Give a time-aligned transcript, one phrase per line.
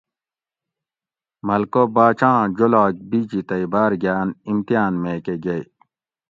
[1.45, 5.61] ملکہ باچاۤں جولاگ بِجی تئی باۤر گھان امتحان میکہ گیئے